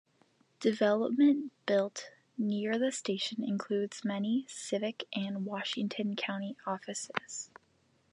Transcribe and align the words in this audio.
Development 0.59 1.51
built 1.67 2.09
near 2.35 2.79
the 2.79 2.91
station 2.91 3.43
includes 3.43 4.03
many 4.03 4.45
civic 4.49 5.03
and 5.13 5.45
Washington 5.45 6.15
County 6.15 6.57
offices. 6.65 7.51